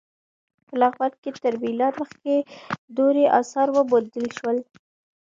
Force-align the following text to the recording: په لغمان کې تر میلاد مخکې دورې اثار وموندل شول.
په 0.67 0.73
لغمان 0.81 1.13
کې 1.21 1.29
تر 1.43 1.53
میلاد 1.63 1.93
مخکې 2.01 2.35
دورې 2.97 3.25
اثار 3.39 3.67
وموندل 3.71 4.27
شول. 4.37 4.57